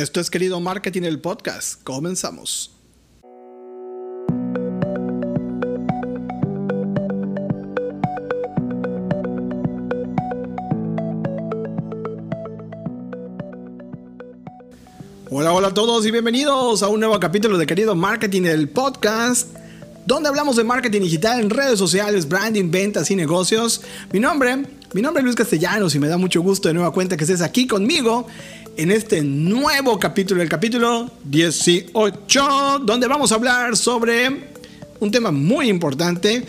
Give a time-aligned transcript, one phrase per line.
[0.00, 1.82] Esto es Querido Marketing, el podcast.
[1.82, 2.74] Comenzamos.
[15.28, 19.54] Hola, hola a todos y bienvenidos a un nuevo capítulo de Querido Marketing, el podcast,
[20.06, 23.82] donde hablamos de marketing digital en redes sociales, branding, ventas y negocios.
[24.14, 27.16] Mi nombre, mi nombre es Luis Castellanos y me da mucho gusto de nueva cuenta
[27.16, 28.26] que estés aquí conmigo
[28.76, 34.48] en este nuevo capítulo, el capítulo 18, donde vamos a hablar sobre
[34.98, 36.44] un tema muy importante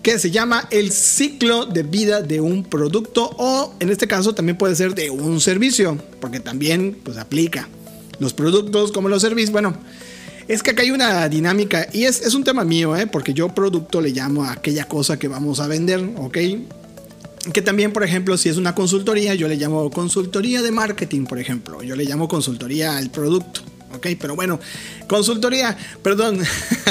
[0.00, 4.56] que se llama el ciclo de vida de un producto o en este caso también
[4.56, 7.68] puede ser de un servicio, porque también pues aplica
[8.20, 9.50] los productos como los servicios.
[9.50, 9.74] Bueno,
[10.46, 13.08] es que acá hay una dinámica y es, es un tema mío, ¿eh?
[13.08, 16.38] porque yo producto le llamo a aquella cosa que vamos a vender, ¿ok?
[17.52, 21.38] Que también, por ejemplo, si es una consultoría, yo le llamo consultoría de marketing, por
[21.38, 21.82] ejemplo.
[21.82, 23.62] Yo le llamo consultoría al producto.
[23.94, 24.08] ¿ok?
[24.20, 24.60] Pero bueno,
[25.08, 26.40] consultoría, perdón,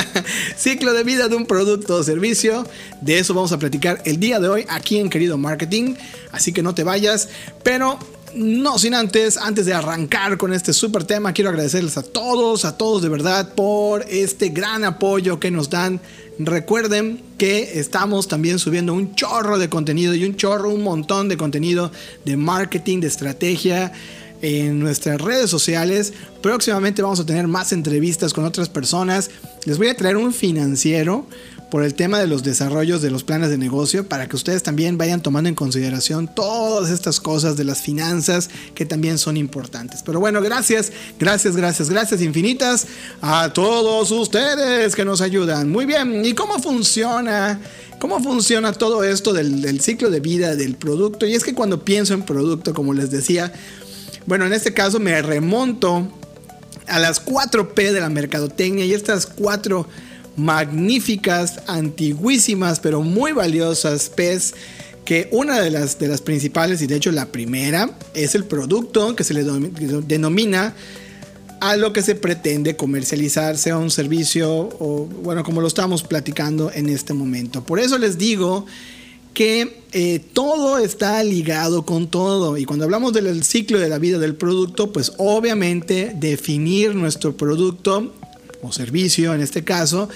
[0.58, 2.68] ciclo de vida de un producto o servicio.
[3.02, 5.96] De eso vamos a platicar el día de hoy aquí en Querido Marketing.
[6.32, 7.30] Así que no te vayas.
[7.64, 8.00] Pero
[8.36, 12.78] no sin antes, antes de arrancar con este súper tema, quiero agradecerles a todos, a
[12.78, 16.02] todos de verdad por este gran apoyo que nos dan
[16.42, 21.36] Recuerden que estamos también subiendo un chorro de contenido y un chorro, un montón de
[21.36, 21.92] contenido
[22.24, 23.92] de marketing, de estrategia
[24.42, 26.14] en nuestras redes sociales.
[26.42, 29.30] Próximamente vamos a tener más entrevistas con otras personas.
[29.66, 31.26] Les voy a traer un financiero
[31.70, 34.98] por el tema de los desarrollos de los planes de negocio para que ustedes también
[34.98, 40.02] vayan tomando en consideración todas estas cosas de las finanzas que también son importantes.
[40.04, 42.88] Pero bueno, gracias, gracias, gracias, gracias infinitas
[43.22, 45.70] a todos ustedes que nos ayudan.
[45.70, 47.60] Muy bien, ¿y cómo funciona?
[48.00, 51.26] ¿Cómo funciona todo esto del, del ciclo de vida del producto?
[51.26, 53.52] Y es que cuando pienso en producto, como les decía,
[54.30, 56.08] bueno, en este caso me remonto
[56.86, 59.88] a las 4P de la mercadotecnia y estas cuatro
[60.38, 64.54] magníficas, antiguísimas, pero muy valiosas PES
[65.04, 69.16] que una de las, de las principales, y de hecho la primera, es el producto
[69.16, 70.76] que se le denomina
[71.60, 76.72] a lo que se pretende comercializar, sea un servicio o, bueno, como lo estamos platicando
[76.72, 77.64] en este momento.
[77.64, 78.68] Por eso les digo
[79.40, 82.58] que eh, todo está ligado con todo.
[82.58, 88.14] Y cuando hablamos del ciclo de la vida del producto, pues obviamente definir nuestro producto
[88.62, 90.10] o servicio en este caso,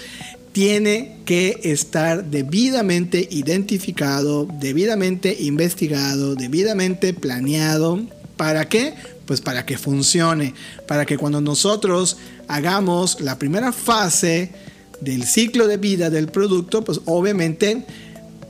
[0.52, 8.02] tiene que estar debidamente identificado, debidamente investigado, debidamente planeado.
[8.36, 8.94] ¿Para qué?
[9.26, 10.54] Pues para que funcione,
[10.86, 12.18] para que cuando nosotros
[12.50, 14.52] hagamos la primera fase
[15.00, 17.86] del ciclo de vida del producto, pues obviamente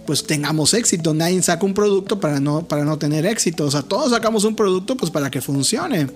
[0.05, 1.13] pues tengamos éxito.
[1.13, 3.65] Nadie saca un producto para no, para no tener éxito.
[3.65, 6.07] O sea, todos sacamos un producto pues para que funcione.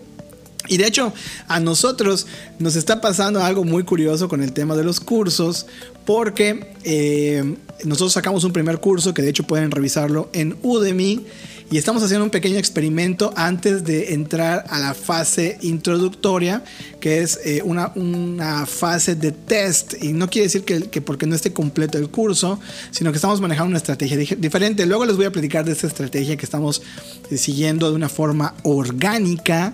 [0.67, 1.13] Y de hecho,
[1.47, 2.27] a nosotros
[2.59, 5.65] nos está pasando algo muy curioso con el tema de los cursos,
[6.05, 7.55] porque eh,
[7.85, 11.25] nosotros sacamos un primer curso que de hecho pueden revisarlo en Udemy
[11.69, 16.63] y estamos haciendo un pequeño experimento antes de entrar a la fase introductoria,
[17.01, 20.01] que es eh, una, una, fase de test.
[20.01, 22.57] Y no quiere decir que, que, porque no esté completo el curso,
[22.91, 24.85] sino que estamos manejando una estrategia diferente.
[24.85, 26.81] Luego les voy a platicar de esta estrategia que estamos
[27.29, 29.73] eh, siguiendo de una forma orgánica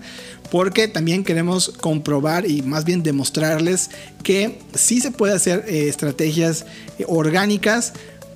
[0.49, 3.89] porque también queremos comprobar y más bien demostrarles
[4.21, 6.67] que sí se puede hacer eh, estrategias
[7.07, 7.93] orgánicas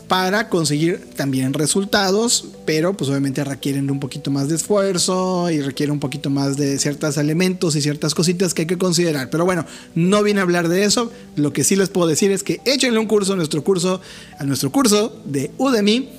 [0.08, 5.92] para conseguir también resultados, pero pues obviamente requieren un poquito más de esfuerzo y requiere
[5.92, 9.30] un poquito más de ciertos elementos y ciertas cositas que hay que considerar.
[9.30, 9.66] Pero bueno,
[9.96, 11.12] no vine a hablar de eso.
[11.36, 14.02] Lo que sí les puedo decir es que échenle un curso a nuestro curso,
[14.40, 16.10] a nuestro curso de Udemy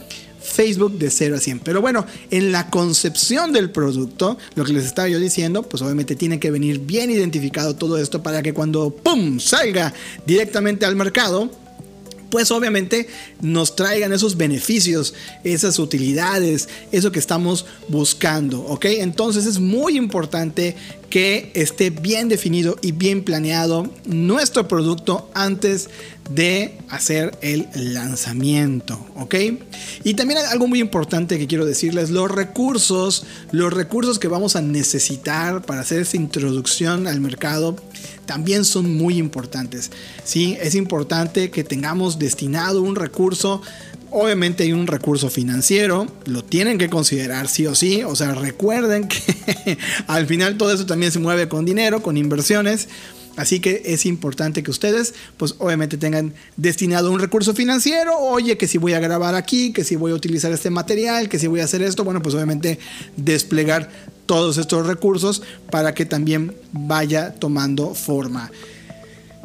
[0.41, 1.60] Facebook de 0 a 100.
[1.60, 6.16] Pero bueno, en la concepción del producto, lo que les estaba yo diciendo, pues obviamente
[6.16, 9.41] tiene que venir bien identificado todo esto para que cuando ¡pum!
[9.41, 9.93] salga
[10.27, 11.50] directamente al mercado,
[12.30, 13.09] pues obviamente
[13.41, 15.15] nos traigan esos beneficios,
[15.45, 18.86] esas utilidades, eso que estamos buscando, ¿ok?
[18.86, 20.77] Entonces es muy importante
[21.10, 25.89] que esté bien definido y bien planeado nuestro producto antes
[26.28, 29.34] de hacer el lanzamiento, ¿ok?
[30.04, 34.63] Y también algo muy importante que quiero decirles, los recursos, los recursos que vamos a
[34.63, 37.77] necesitar para hacer esta introducción al mercado
[38.27, 39.91] también son muy importantes,
[40.25, 40.57] ¿sí?
[40.60, 43.63] Es importante que tengamos destinado un recurso
[44.10, 49.07] Obviamente hay un recurso financiero, lo tienen que considerar sí o sí, o sea, recuerden
[49.07, 49.77] que
[50.07, 52.89] al final todo eso también se mueve con dinero, con inversiones.
[53.39, 58.19] Así que es importante que ustedes, pues obviamente tengan destinado un recurso financiero.
[58.19, 61.39] Oye, que si voy a grabar aquí, que si voy a utilizar este material, que
[61.39, 62.81] si voy a hacer esto, bueno, pues obviamente
[63.17, 63.91] desplegar
[64.27, 68.51] todos estos recursos para que también vaya tomando forma.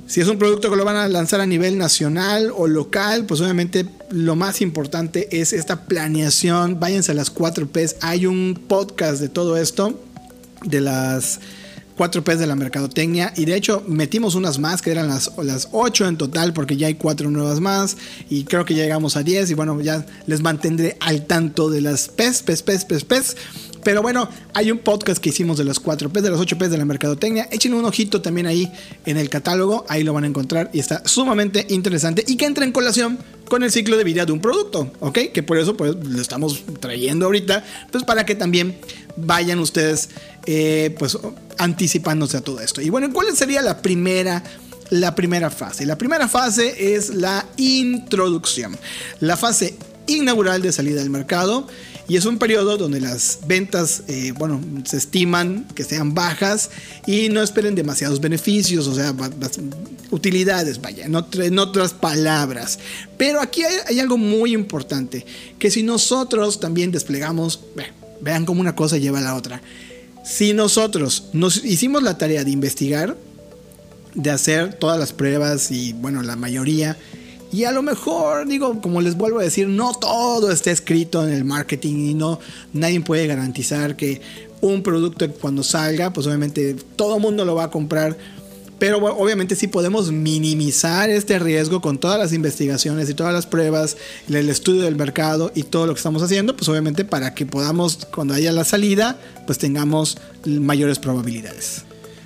[0.08, 3.42] Si es un producto que lo van a lanzar a nivel nacional o local, pues
[3.42, 6.80] obviamente lo más importante es esta planeación.
[6.80, 7.98] Váyanse a las 4 Ps.
[8.02, 10.02] Hay un podcast de todo esto,
[10.66, 11.40] de las
[11.98, 13.34] 4 Ps de la mercadotecnia.
[13.36, 16.88] Y de hecho metimos unas más, que eran las, las 8 en total, porque ya
[16.88, 17.98] hay 4 nuevas más.
[18.30, 19.52] Y creo que ya llegamos a 10.
[19.52, 23.36] Y bueno, ya les mantendré al tanto de las Ps, Ps, Ps, Ps, Ps.
[23.84, 26.70] Pero bueno, hay un podcast que hicimos de los 4 P, de los 8 P
[26.70, 27.48] de la mercadotecnia.
[27.52, 28.72] Échenle un ojito también ahí
[29.06, 32.64] en el catálogo, ahí lo van a encontrar y está sumamente interesante y que entra
[32.64, 33.20] en colación
[33.50, 35.20] con el ciclo de vida de un producto, ¿ok?
[35.34, 38.78] Que por eso pues lo estamos trayendo ahorita, pues para que también
[39.18, 40.10] vayan ustedes
[40.46, 41.18] eh, pues
[41.58, 42.82] anticipándose a todo esto.
[42.82, 44.44] Y bueno, ¿cuál sería la primera
[44.90, 45.86] la primera fase.
[45.88, 48.78] La primera fase es la introducción.
[49.22, 49.76] La fase
[50.06, 51.68] inaugural de salida al mercado
[52.08, 56.70] y es un periodo donde las ventas, eh, bueno, se estiman que sean bajas
[57.08, 59.16] y no esperen demasiados beneficios, o sea,
[60.12, 62.80] utilidades, vaya, en, otras palabras.
[63.18, 65.26] Pero aquí hay, algo muy importante,
[65.58, 67.62] que si nosotros también desplegamos,
[68.20, 69.62] vean cómo una cosa lleva a la otra.
[70.24, 73.18] Si nosotros nos hicimos la tarea de investigar,
[74.16, 76.98] de hacer todas las pruebas y bueno, la mayoría,
[77.52, 81.34] y a lo mejor, digo, como les vuelvo a decir, no todo está escrito en
[81.34, 82.40] el marketing y no
[82.74, 84.22] nadie puede garantizar que
[84.60, 88.18] un producto cuando salga, pues obviamente todo el mundo lo va a comprar.
[88.84, 93.96] Pero obviamente sí podemos minimizar este riesgo con todas las investigaciones y todas las pruebas,
[94.28, 98.06] el estudio del mercado y todo lo que estamos haciendo, pues obviamente para que podamos,
[98.14, 101.84] cuando haya la salida, pues tengamos mayores probabilidades.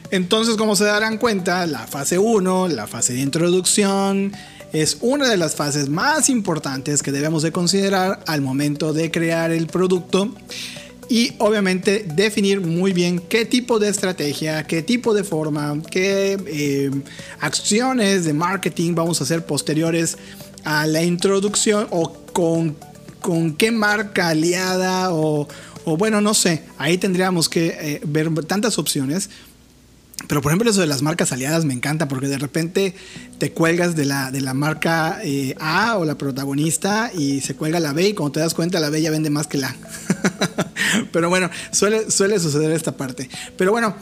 [0.10, 4.34] Entonces, como se darán cuenta, la fase 1, la fase de introducción,
[4.74, 9.52] es una de las fases más importantes que debemos de considerar al momento de crear
[9.52, 10.34] el producto
[11.10, 16.92] y obviamente definir muy bien qué tipo de estrategia, qué tipo de forma, qué eh,
[17.40, 20.18] acciones de marketing vamos a hacer posteriores
[20.64, 22.76] a la introducción o con,
[23.22, 25.48] con qué marca aliada o,
[25.98, 29.30] bueno, no sé, ahí tendríamos que eh, ver tantas opciones
[30.28, 32.96] pero por ejemplo eso de las marcas aliadas me encanta porque de repente
[33.38, 37.80] te cuelgas de la, de la marca eh, A o la protagonista y se cuelga
[37.80, 39.76] la B y cuando te das cuenta la B ya vende más que la A.
[41.12, 43.30] Pero bueno, suele, suele suceder esta parte.
[43.58, 43.96] Pero bueno,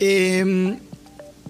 [0.00, 0.78] em,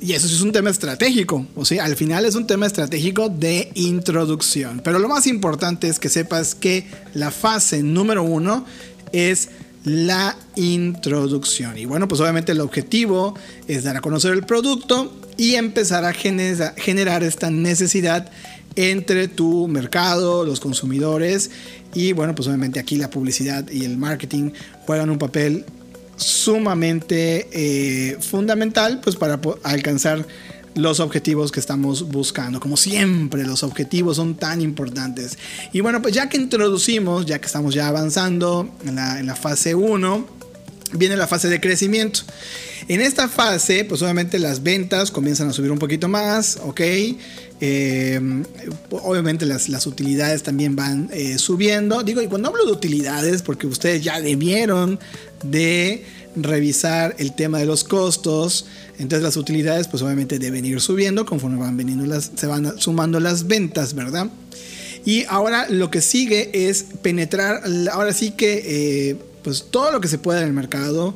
[0.00, 3.70] y eso es un tema estratégico, o sea, al final es un tema estratégico de
[3.74, 4.80] introducción.
[4.82, 8.66] Pero lo más importante es que sepas que la fase número uno
[9.12, 9.50] es
[9.84, 11.78] la introducción.
[11.78, 13.34] Y bueno, pues obviamente el objetivo
[13.68, 18.30] es dar a conocer el producto y empezar a generar esta necesidad
[18.76, 21.50] entre tu mercado, los consumidores
[21.94, 24.50] y bueno, pues obviamente aquí la publicidad y el marketing
[24.86, 25.64] juegan un papel
[26.16, 30.26] sumamente eh, fundamental pues para alcanzar
[30.74, 32.60] los objetivos que estamos buscando.
[32.60, 35.38] Como siempre, los objetivos son tan importantes.
[35.72, 40.26] Y bueno, pues ya que introducimos, ya que estamos ya avanzando en la, fase 1,
[40.92, 42.20] viene la fase de crecimiento.
[42.88, 46.80] En esta fase, pues obviamente las ventas comienzan a subir un poquito más, ¿ok?
[47.60, 48.20] Eh,
[48.90, 52.02] obviamente las, las, utilidades también van eh, subiendo.
[52.02, 54.98] Digo, y cuando hablo de utilidades, porque ustedes ya debieron
[55.44, 58.66] de revisar el tema de los costos.
[58.98, 63.20] Entonces las utilidades pues obviamente deben ir subiendo conforme van veniendo las, se van sumando
[63.20, 64.28] las ventas, ¿verdad?
[65.04, 70.08] Y ahora lo que sigue es penetrar, ahora sí que eh, pues todo lo que
[70.08, 71.14] se pueda en el mercado,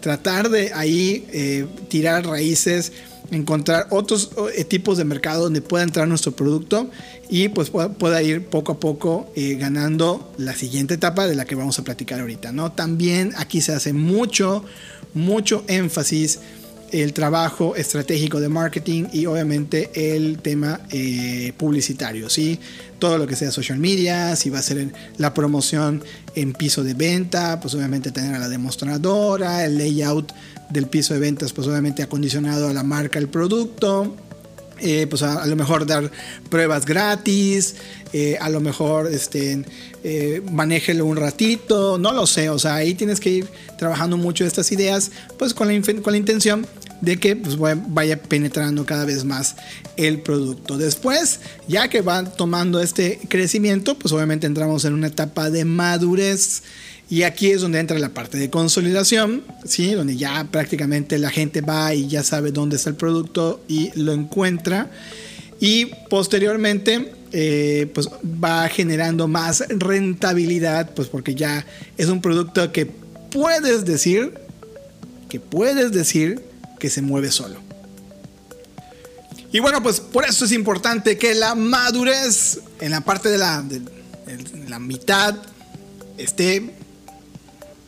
[0.00, 2.92] tratar de ahí eh, tirar raíces,
[3.30, 6.90] encontrar otros eh, tipos de mercado donde pueda entrar nuestro producto
[7.28, 11.54] y pues pueda, ir poco a poco eh, ganando la siguiente etapa de la que
[11.54, 12.72] vamos a platicar ahorita, ¿no?
[12.72, 14.64] También aquí se hace mucho,
[15.14, 16.40] mucho énfasis
[16.92, 22.58] el trabajo estratégico de marketing y obviamente el tema eh, publicitario, ¿sí?
[22.98, 26.02] Todo lo que sea social media, si va a ser la promoción
[26.34, 30.32] en piso de venta, pues obviamente tener a la demostradora, el layout
[30.68, 34.16] del piso de ventas, pues obviamente acondicionado a la marca, el producto.
[34.82, 36.10] Eh, pues a, lo mejor dar
[36.48, 37.74] pruebas gratis,
[38.14, 39.62] eh, a lo mejor este,
[40.02, 44.46] eh, manéjelo un ratito, no lo sé, o sea, ahí tienes que ir trabajando mucho
[44.46, 46.66] estas ideas, pues con la, con la intención
[47.00, 49.56] de que pues, vaya penetrando cada vez más
[49.96, 50.78] el producto.
[50.78, 56.62] Después, ya que va tomando este crecimiento, pues obviamente entramos en una etapa de madurez.
[57.08, 59.92] Y aquí es donde entra la parte de consolidación, ¿sí?
[59.92, 64.12] donde ya prácticamente la gente va y ya sabe dónde está el producto y lo
[64.12, 64.90] encuentra.
[65.58, 71.66] Y posteriormente eh, pues va generando más rentabilidad, pues porque ya
[71.96, 74.34] es un producto que puedes decir,
[75.28, 76.49] que puedes decir
[76.80, 77.60] que se mueve solo.
[79.52, 83.64] Y bueno, pues por eso es importante que la madurez en la parte de la,
[84.68, 85.36] la mitad
[86.18, 86.72] esté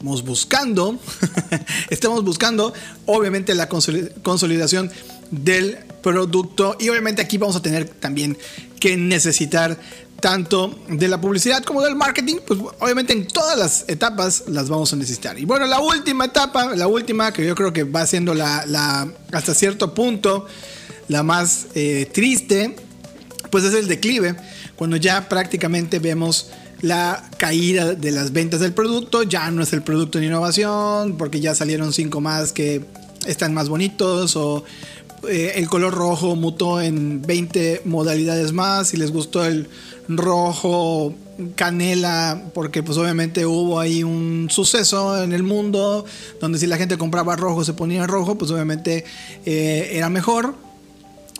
[0.00, 0.98] buscando,
[1.90, 2.72] estamos buscando
[3.06, 4.90] obviamente la consolidación
[5.30, 8.36] del producto y obviamente aquí vamos a tener también
[8.80, 9.78] que necesitar
[10.22, 14.92] tanto de la publicidad como del marketing, pues obviamente en todas las etapas las vamos
[14.92, 15.38] a necesitar.
[15.38, 19.52] Y bueno, la última etapa, la última que yo creo que va siendo la, hasta
[19.52, 20.46] cierto punto
[21.08, 22.76] la más eh, triste,
[23.50, 24.36] pues es el declive,
[24.76, 26.50] cuando ya prácticamente vemos
[26.82, 29.24] la caída de las ventas del producto.
[29.24, 32.84] Ya no es el producto de innovación porque ya salieron cinco más que
[33.26, 34.64] están más bonitos o
[35.28, 39.68] eh, el color rojo mutó en 20 modalidades más y les gustó el
[40.08, 41.14] rojo
[41.54, 46.04] canela porque pues obviamente hubo ahí un suceso en el mundo
[46.40, 49.04] donde si la gente compraba rojo se ponía rojo pues obviamente
[49.46, 50.54] eh, era mejor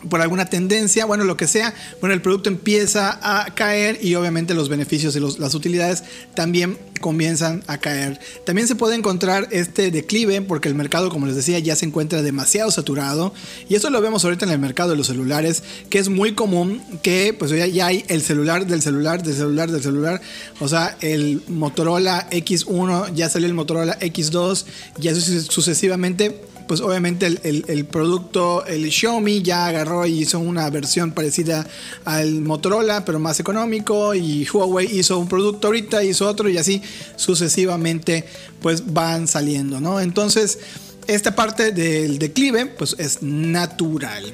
[0.09, 4.53] por alguna tendencia, bueno, lo que sea, bueno, el producto empieza a caer y obviamente
[4.53, 6.03] los beneficios y las utilidades
[6.35, 8.19] también comienzan a caer.
[8.45, 12.21] También se puede encontrar este declive porque el mercado, como les decía, ya se encuentra
[12.21, 13.33] demasiado saturado
[13.67, 16.81] y eso lo vemos ahorita en el mercado de los celulares, que es muy común
[17.01, 20.21] que pues ya, ya hay el celular del celular, del celular, del celular,
[20.59, 24.65] o sea, el Motorola X1, ya salió el Motorola X2
[25.01, 31.11] y así sucesivamente pues obviamente el, producto, el Xiaomi ya agarró y hizo una versión
[31.11, 31.67] parecida
[32.05, 36.81] al Motorola, pero más económico, y Huawei hizo un producto ahorita, hizo otro, y así
[37.15, 38.25] sucesivamente,
[38.61, 39.99] pues van saliendo, ¿no?
[39.99, 40.59] Entonces,
[41.07, 44.33] esta parte del declive, pues es natural.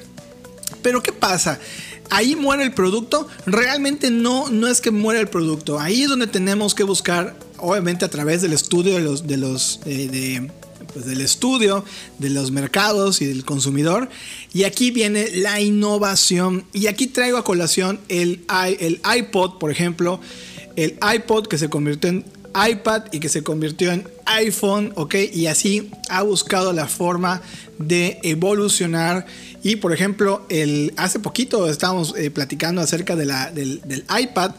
[0.82, 1.58] Pero ¿qué pasa?
[2.10, 3.28] Ahí muere el producto.
[3.46, 5.78] Realmente no, no es que muera el producto.
[5.78, 9.80] Ahí es donde tenemos que buscar, obviamente a través del estudio de los, de los
[9.84, 10.48] eh,
[10.92, 11.84] pues, del estudio,
[12.18, 14.08] de los mercados y del consumidor.
[14.52, 16.64] Y aquí viene la innovación.
[16.72, 18.44] Y aquí traigo a colación el,
[18.78, 20.20] el iPod, por ejemplo.
[20.76, 25.14] El iPod que se convirtió en iPad y que se convirtió en iPhone, ¿ok?
[25.32, 27.42] Y así ha buscado la forma
[27.78, 29.26] de evolucionar.
[29.62, 34.52] Y por ejemplo, el, hace poquito estábamos eh, platicando acerca del, del iPad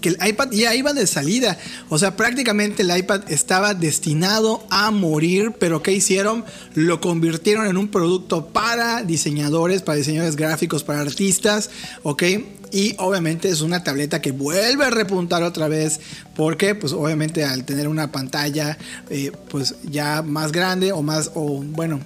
[0.00, 1.58] que el iPad ya iba de salida.
[1.88, 6.44] O sea, prácticamente el iPad estaba destinado a morir, pero ¿qué hicieron?
[6.74, 11.70] Lo convirtieron en un producto para diseñadores, para diseñadores gráficos, para artistas,
[12.02, 12.22] ¿ok?
[12.70, 16.00] Y obviamente es una tableta que vuelve a repuntar otra vez,
[16.36, 18.76] porque pues obviamente al tener una pantalla
[19.08, 22.00] eh, pues ya más grande o más, o bueno,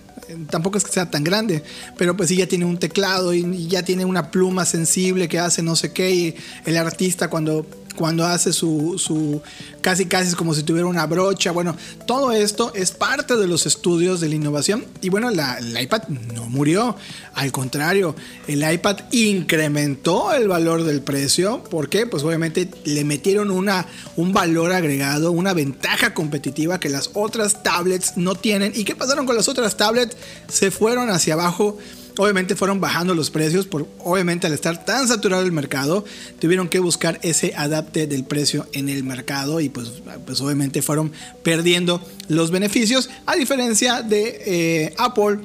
[0.50, 1.62] tampoco es que sea tan grande,
[1.98, 5.62] pero pues sí ya tiene un teclado y ya tiene una pluma sensible que hace
[5.62, 6.34] no sé qué y
[6.64, 9.40] el artista cuando cuando hace su, su,
[9.80, 11.52] casi casi es como si tuviera una brocha.
[11.52, 14.84] Bueno, todo esto es parte de los estudios de la innovación.
[15.00, 16.96] Y bueno, la, el iPad no murió.
[17.34, 18.14] Al contrario,
[18.46, 21.64] el iPad incrementó el valor del precio.
[21.64, 22.06] ¿Por qué?
[22.06, 28.16] Pues obviamente le metieron una, un valor agregado, una ventaja competitiva que las otras tablets
[28.16, 28.72] no tienen.
[28.74, 30.16] ¿Y qué pasaron con las otras tablets?
[30.48, 31.78] Se fueron hacia abajo
[32.18, 36.04] Obviamente fueron bajando los precios, por, obviamente al estar tan saturado el mercado,
[36.40, 41.12] tuvieron que buscar ese adapte del precio en el mercado y pues, pues obviamente fueron
[41.42, 45.38] perdiendo los beneficios, a diferencia de eh, Apple,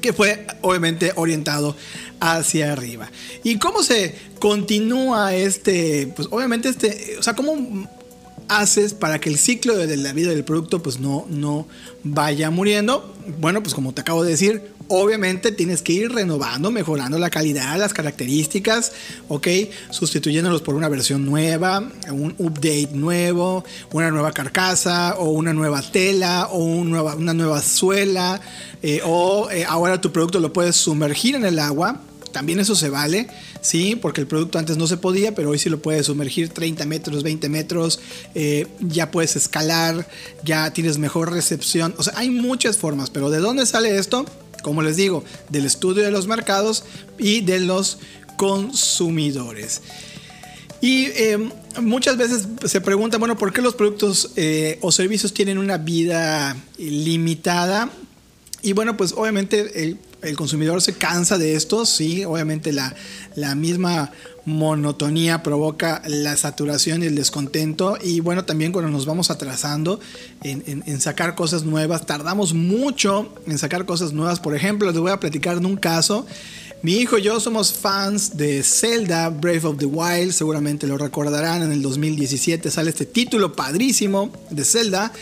[0.00, 1.76] que fue obviamente orientado
[2.20, 3.10] hacia arriba.
[3.42, 7.88] ¿Y cómo se continúa este, pues obviamente este, o sea, cómo
[8.50, 11.66] haces para que el ciclo de la vida del producto pues no, no
[12.02, 13.14] vaya muriendo?
[13.38, 17.78] Bueno, pues como te acabo de decir, obviamente tienes que ir renovando, mejorando la calidad,
[17.78, 18.92] las características,
[19.28, 19.46] ¿ok?
[19.90, 26.48] Sustituyéndolos por una versión nueva, un update nuevo, una nueva carcasa o una nueva tela
[26.50, 28.40] o una nueva suela,
[28.82, 32.00] eh, o eh, ahora tu producto lo puedes sumergir en el agua.
[32.32, 33.28] También eso se vale,
[33.60, 36.86] sí, porque el producto antes no se podía, pero hoy sí lo puedes sumergir 30
[36.86, 38.00] metros, 20 metros,
[38.34, 40.08] eh, ya puedes escalar,
[40.44, 41.94] ya tienes mejor recepción.
[41.98, 44.26] O sea, hay muchas formas, pero ¿de dónde sale esto?
[44.62, 46.84] como les digo, del estudio de los mercados
[47.18, 47.98] y de los
[48.36, 49.82] consumidores.
[50.80, 55.58] Y eh, muchas veces se pregunta, bueno, ¿por qué los productos eh, o servicios tienen
[55.58, 57.90] una vida limitada?
[58.62, 59.98] Y bueno, pues obviamente el
[60.36, 62.94] consumidor se cansa de esto, sí, obviamente la,
[63.36, 64.12] la misma
[64.44, 67.98] monotonía provoca la saturación y el descontento.
[68.02, 70.00] Y bueno también cuando nos vamos atrasando
[70.42, 74.40] en, sacar cosas nuevas tardamos mucho en sacar cosas nuevas.
[74.40, 76.26] Por ejemplo les voy a platicar de un caso.
[76.82, 81.62] Mi hijo y yo somos fans de Zelda Brave of the Wild seguramente lo recordarán
[81.62, 85.12] en el 2017 sale este título padrísimo de Zelda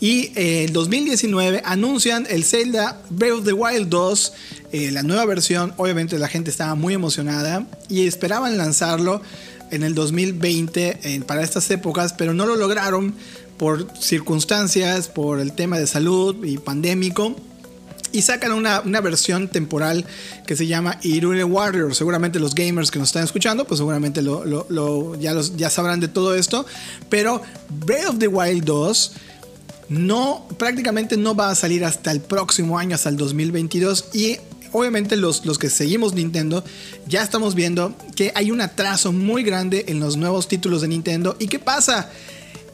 [0.00, 4.32] y eh, en 2019 anuncian el Zelda Breath of the Wild 2,
[4.72, 5.74] eh, la nueva versión.
[5.76, 9.22] Obviamente la gente estaba muy emocionada y esperaban lanzarlo
[9.70, 13.14] en el 2020 para estas épocas, pero no lo lograron
[13.58, 17.36] por circunstancias, por el tema de salud y pandémico.
[18.10, 20.06] Y sacan una, versión temporal
[20.46, 21.94] que se llama Irule Warrior.
[21.94, 24.22] Seguramente los gamers que nos están escuchando, pues seguramente
[25.20, 26.64] ya, ya sabrán de todo esto.
[27.10, 29.12] Pero Breath of the Wild 2
[29.88, 34.06] no, prácticamente no va a salir hasta el próximo año, hasta el 2022.
[34.12, 34.36] Y
[34.72, 36.62] obviamente los, los que seguimos Nintendo
[37.06, 41.36] ya estamos viendo que hay un atraso muy grande en los nuevos títulos de Nintendo.
[41.38, 42.10] ¿Y qué pasa?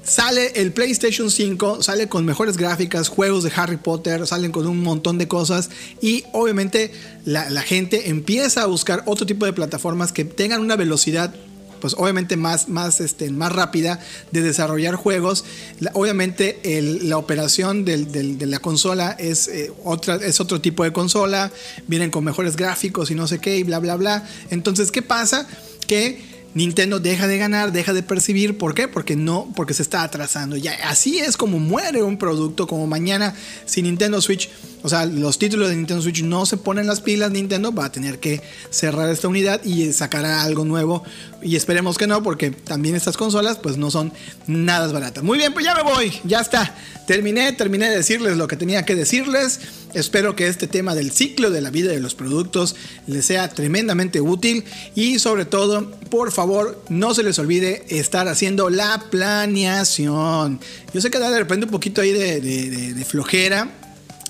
[0.02, 4.82] Sale el PlayStation 5, sale con mejores gráficas, juegos de Harry Potter, salen con un
[4.82, 5.70] montón de cosas
[6.02, 6.92] y obviamente
[7.24, 11.34] la, la gente empieza a buscar otro tipo de plataformas que tengan una velocidad
[11.84, 14.00] pues obviamente más, más, este, más rápida
[14.30, 15.44] de desarrollar juegos.
[15.92, 16.58] obviamente
[17.02, 21.52] la operación de la consola es, eh, otra, es otro tipo de consola,
[21.86, 24.26] vienen con mejores gráficos y no sé qué y bla, bla, bla.
[24.48, 25.46] Entonces, ¿qué pasa?
[25.86, 26.22] Que
[26.54, 28.56] Nintendo deja de ganar, deja de percibir.
[28.56, 28.88] ¿Por qué?
[28.88, 30.56] Porque no, porque se está atrasando.
[30.56, 33.34] Ya así es como muere un producto, como mañana
[33.66, 34.48] si Nintendo Switch,
[34.84, 37.92] o sea, los títulos de Nintendo Switch no se ponen las pilas, Nintendo va a
[37.92, 41.02] tener que cerrar esta unidad y sacar algo nuevo.
[41.40, 44.12] Y esperemos que no, porque también estas consolas pues no son
[44.46, 45.24] nada baratas.
[45.24, 46.74] Muy bien, pues ya me voy, ya está.
[47.06, 49.60] Terminé, terminé de decirles lo que tenía que decirles.
[49.94, 52.76] Espero que este tema del ciclo de la vida de los productos
[53.06, 54.64] les sea tremendamente útil
[54.94, 60.60] y sobre todo, por favor, no se les olvide estar haciendo la planeación.
[60.92, 63.70] Yo sé que de repente un poquito ahí de, flojera,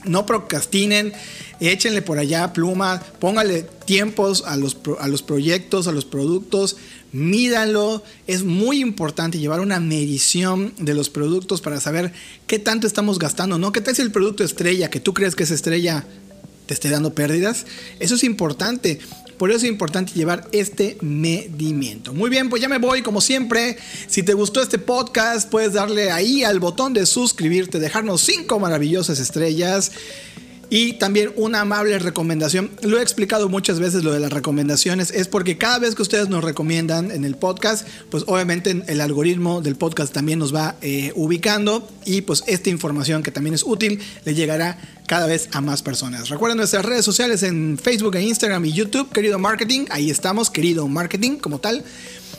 [0.04, 1.12] no procrastinen,
[1.61, 6.76] échenle por allá pluma, póngale tiempos a los, a los proyectos, a los productos,
[7.12, 8.02] mídanlo.
[8.26, 12.12] Es muy importante llevar una medición de los productos para saber
[12.46, 13.72] qué tanto estamos gastando, ¿no?
[13.72, 16.05] ¿Qué tal si el producto estrella, que tú crees que es estrella,
[16.66, 17.66] te esté dando pérdidas?
[18.00, 19.00] Eso es importante.
[19.38, 22.12] Por eso es importante llevar este medimiento.
[22.12, 23.77] Muy bien, pues ya me voy como siempre.
[24.07, 29.18] Si te gustó este podcast, puedes darle ahí al botón de suscribirte, dejarnos cinco maravillosas
[29.18, 29.92] estrellas.
[30.70, 32.70] Y también una amable recomendación.
[32.83, 35.11] Lo he explicado muchas veces lo de las recomendaciones.
[35.11, 39.61] Es porque cada vez que ustedes nos recomiendan en el podcast, pues obviamente el algoritmo
[39.61, 41.88] del podcast también nos va eh, ubicando.
[42.05, 46.29] Y pues esta información que también es útil le llegará cada vez a más personas.
[46.29, 49.87] Recuerden nuestras redes sociales en Facebook, e Instagram y YouTube, querido marketing.
[49.90, 51.85] Ahí estamos, querido marketing como tal.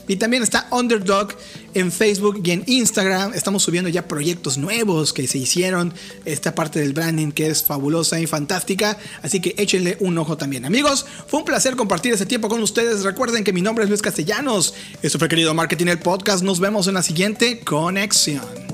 [0.07, 1.35] Y también está Underdog
[1.73, 3.33] en Facebook y en Instagram.
[3.33, 5.93] Estamos subiendo ya proyectos nuevos que se hicieron.
[6.25, 8.97] Esta parte del branding que es fabulosa y fantástica.
[9.21, 10.65] Así que échenle un ojo también.
[10.65, 13.03] Amigos, fue un placer compartir este tiempo con ustedes.
[13.03, 14.73] Recuerden que mi nombre es Luis Castellanos.
[15.01, 16.43] Esto fue querido Marketing el Podcast.
[16.43, 18.64] Nos vemos en la siguiente conexión.